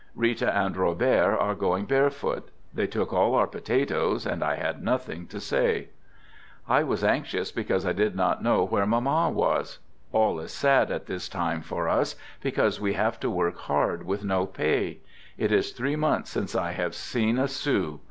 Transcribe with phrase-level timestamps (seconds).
[0.15, 2.49] Rita and Robert are going barefoot.
[2.73, 5.59] They took all our potatoes, and I had nothing to say.
[5.59, 8.87] Digitized by iao "THE GOOD SOLDIER" I was anxious because I did not know where
[8.87, 9.77] Mamma was.
[10.11, 14.23] All is sad at this time for us, because we have to work hard with
[14.23, 15.01] no pay.
[15.37, 17.99] It is three months since I have seen a sou.